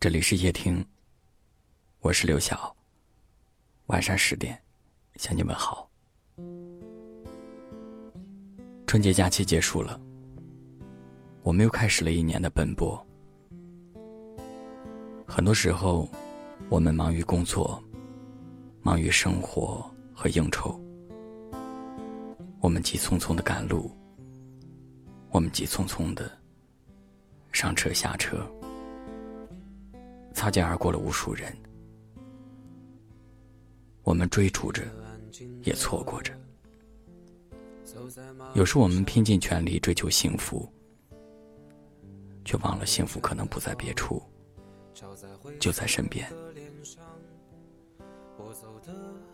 [0.00, 0.82] 这里是夜听，
[1.98, 2.74] 我是刘晓。
[3.88, 4.58] 晚上十点，
[5.16, 5.90] 向你们好。
[8.86, 10.00] 春节假期结束了，
[11.42, 13.06] 我们又开始了一年的奔波。
[15.26, 16.08] 很多时候，
[16.70, 17.78] 我们忙于工作，
[18.80, 20.80] 忙于生活和应酬，
[22.60, 23.94] 我们急匆匆的赶路，
[25.28, 26.32] 我们急匆匆的
[27.52, 28.50] 上车下车。
[30.40, 31.54] 擦肩而过了无数人，
[34.02, 34.82] 我们追逐着，
[35.64, 36.32] 也错过着。
[38.54, 40.66] 有时我们拼尽全力追求幸福，
[42.42, 44.22] 却忘了幸福可能不在别处，
[45.60, 46.26] 就在身边，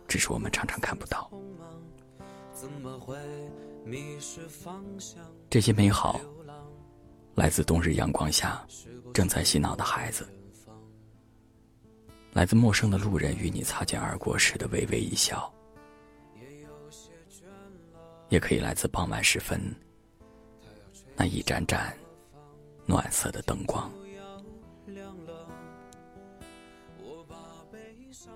[0.09, 1.31] 只是我们常常看不到。
[5.49, 6.21] 这些美好，
[7.37, 8.67] 来自冬日阳光下
[9.15, 10.27] 正在洗脑的孩子。
[12.37, 15.51] 来自陌生的路人与你擦肩而过时的微微一笑，
[18.29, 19.59] 也可以来自傍晚时分
[21.17, 21.97] 那一盏盏
[22.85, 23.91] 暖色的灯光。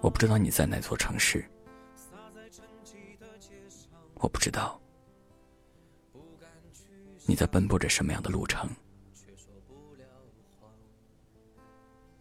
[0.01, 1.45] 我不知道你在哪座城市，
[4.14, 4.81] 我不知道
[7.27, 8.67] 你在奔波着什么样的路程。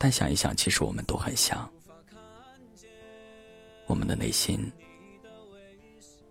[0.01, 1.69] 但想一想，其实我们都很像，
[3.85, 4.71] 我们的内心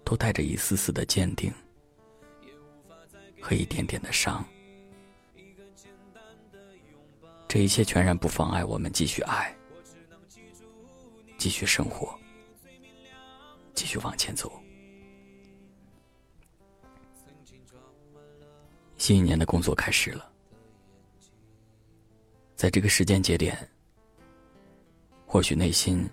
[0.03, 1.53] 都带着一丝丝的坚定
[3.43, 4.43] 和一点点的伤。
[7.47, 9.55] 这一切全然不妨碍我们继续爱，
[11.37, 12.19] 继续生活，
[13.75, 14.51] 继续往前走。
[18.97, 20.33] 新一年的工作开始了。
[22.59, 23.57] 在这个时间节点，
[25.25, 26.05] 或许内心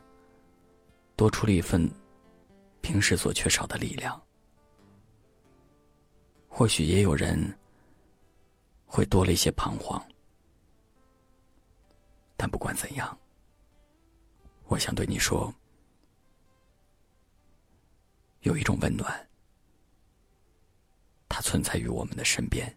[1.15, 1.89] 多出了一份
[2.81, 4.15] 平时所缺少的力量；
[6.47, 7.35] 或许也有人
[8.85, 9.99] 会多了一些彷徨。
[12.37, 13.17] 但不管怎样，
[14.67, 15.51] 我想对你说，
[18.41, 19.27] 有一种温暖，
[21.27, 22.69] 它存在于我们的身边；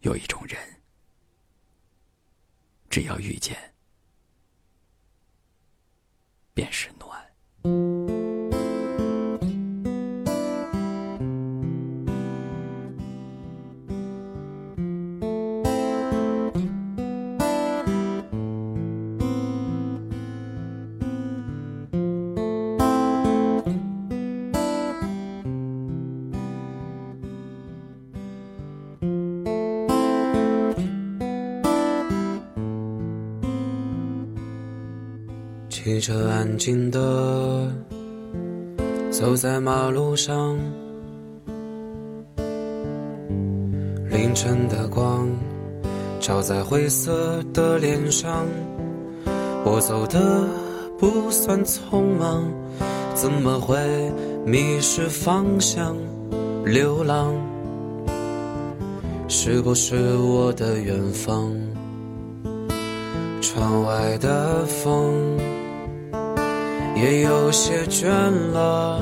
[0.00, 0.58] 有一种人。
[2.96, 3.54] 只要遇见，
[6.54, 7.22] 便是暖。
[35.86, 37.70] 汽车安静的
[39.08, 40.58] 走在马路上，
[44.10, 45.28] 凌晨的光
[46.18, 48.44] 照在灰色的脸上。
[49.64, 50.48] 我走的
[50.98, 52.42] 不算匆忙，
[53.14, 53.78] 怎么会
[54.44, 55.96] 迷失方向？
[56.64, 57.32] 流浪
[59.28, 61.56] 是不是我的远方？
[63.40, 65.14] 窗外的风。
[66.96, 68.08] 也有些倦
[68.52, 69.00] 了，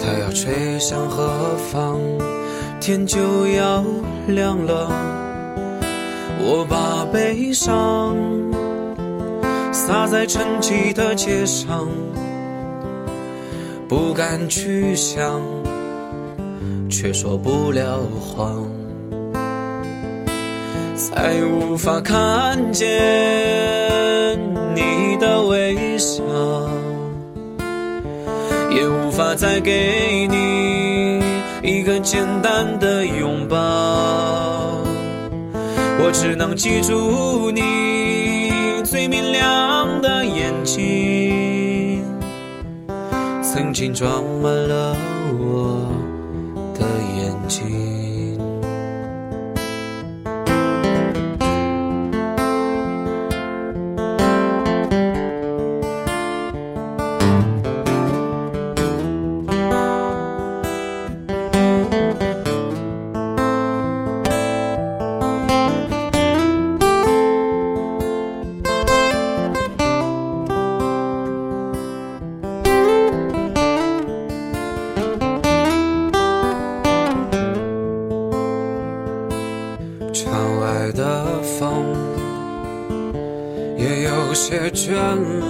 [0.00, 2.00] 它要吹向何方？
[2.80, 3.84] 天就要
[4.28, 4.88] 亮了，
[6.38, 8.16] 我把悲伤
[9.72, 11.88] 洒在沉寂的街上，
[13.88, 15.42] 不敢去想，
[16.88, 18.64] 却说不了谎，
[20.96, 22.88] 再无法看见。
[24.74, 26.22] 你的微笑，
[28.70, 31.22] 也无法再给你
[31.62, 33.56] 一个简单的拥抱。
[35.98, 38.50] 我只能记住你
[38.84, 42.04] 最明亮的眼睛，
[43.42, 44.96] 曾经装满了
[45.38, 45.90] 我
[46.74, 47.85] 的眼睛。
[84.36, 84.92] 些倦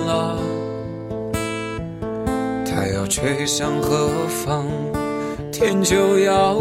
[0.07, 0.39] 了。
[2.65, 4.65] 它要吹向何方？
[5.51, 6.55] 天就要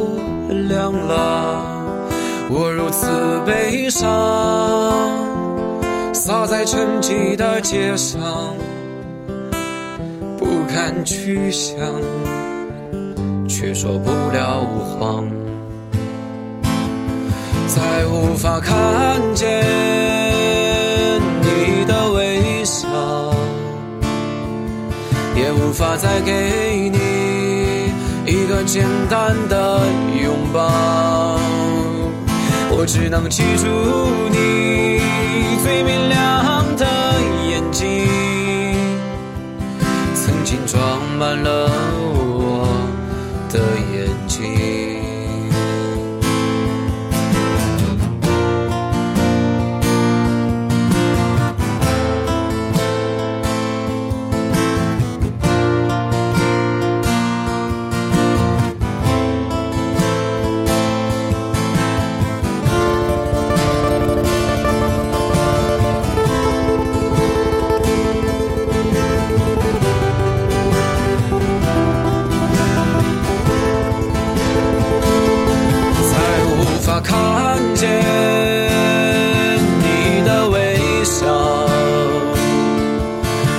[0.68, 1.62] 亮了。
[2.50, 3.08] 我如此
[3.46, 4.10] 悲伤，
[6.14, 8.20] 洒在沉寂的街上，
[10.38, 11.78] 不堪去想，
[13.48, 14.62] 却说不了
[14.98, 15.28] 谎。
[17.68, 20.25] 再无法看见
[25.76, 27.92] 无法再给你
[28.26, 29.82] 一个简单的
[30.24, 31.38] 拥抱。
[32.72, 33.68] 我只能记住
[34.32, 35.02] 你
[35.62, 36.86] 最明亮的
[37.50, 38.08] 眼睛，
[40.14, 40.82] 曾经装
[41.20, 41.65] 满了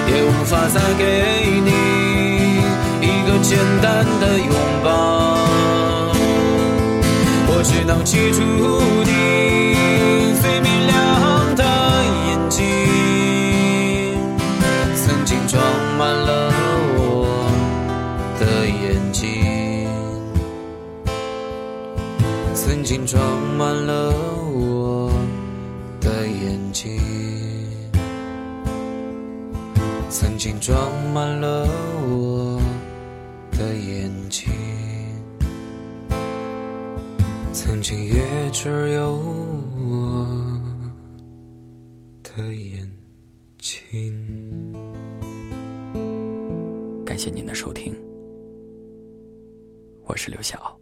[0.08, 1.02] 也无法再给
[1.64, 1.70] 你
[3.00, 4.48] 一个简单的拥
[4.82, 4.86] 抱。
[7.48, 8.40] 我只能记住
[9.04, 9.10] 你
[10.40, 10.94] 最明亮
[11.56, 11.62] 的
[12.26, 12.60] 眼睛，
[14.94, 15.60] 曾经装
[15.98, 16.52] 满了
[16.98, 17.00] 我
[18.38, 19.24] 的眼睛。
[22.54, 23.20] 曾经装
[23.56, 24.12] 满了
[24.52, 25.10] 我
[26.00, 27.00] 的眼睛，
[30.08, 31.66] 曾经装满了
[32.08, 32.60] 我
[33.50, 34.48] 的眼睛，
[37.52, 40.26] 曾经也只有我
[42.22, 42.90] 的眼
[43.58, 44.72] 睛。
[47.04, 47.94] 感谢您的收听，
[50.04, 50.78] 我是刘晓。